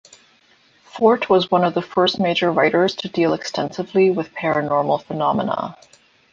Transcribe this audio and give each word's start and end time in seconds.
Fort 0.83 1.29
was 1.29 1.51
one 1.51 1.63
of 1.63 1.75
the 1.75 1.81
first 1.83 2.19
major 2.19 2.49
writers 2.51 2.95
to 2.95 3.07
deal 3.07 3.35
extensively 3.35 4.09
with 4.09 4.33
paranormal 4.33 5.03
phenomena. 5.03 5.77